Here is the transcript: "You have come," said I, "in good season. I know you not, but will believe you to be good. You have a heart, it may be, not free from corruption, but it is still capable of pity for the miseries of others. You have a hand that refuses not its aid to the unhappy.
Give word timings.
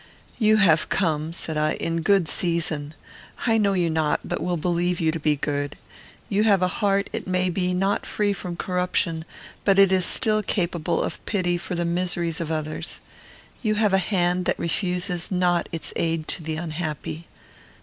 "You 0.39 0.57
have 0.57 0.89
come," 0.89 1.31
said 1.31 1.57
I, 1.57 1.73
"in 1.73 2.01
good 2.01 2.27
season. 2.27 2.95
I 3.45 3.59
know 3.59 3.73
you 3.73 3.87
not, 3.87 4.21
but 4.25 4.41
will 4.41 4.57
believe 4.57 4.99
you 4.99 5.11
to 5.11 5.19
be 5.19 5.35
good. 5.35 5.77
You 6.27 6.41
have 6.43 6.63
a 6.63 6.67
heart, 6.67 7.07
it 7.13 7.27
may 7.27 7.51
be, 7.51 7.71
not 7.71 8.07
free 8.07 8.33
from 8.33 8.55
corruption, 8.57 9.25
but 9.63 9.77
it 9.77 9.91
is 9.91 10.03
still 10.03 10.41
capable 10.41 11.03
of 11.03 11.23
pity 11.27 11.55
for 11.55 11.75
the 11.75 11.85
miseries 11.85 12.41
of 12.41 12.51
others. 12.51 12.99
You 13.61 13.75
have 13.75 13.93
a 13.93 13.99
hand 13.99 14.45
that 14.45 14.57
refuses 14.57 15.29
not 15.29 15.69
its 15.71 15.93
aid 15.95 16.27
to 16.29 16.41
the 16.41 16.55
unhappy. 16.55 17.27